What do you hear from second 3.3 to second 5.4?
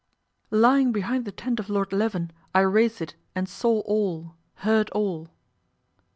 and saw all, heard all!"